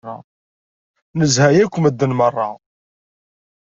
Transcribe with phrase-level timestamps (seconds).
[1.19, 2.47] Nezha yakk medden merra